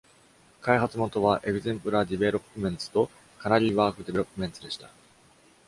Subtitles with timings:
[0.61, 4.89] 開発元はエグゼンプラー・ディベロップメンツとカナリー・ワーフ・ディベロップメンツでした。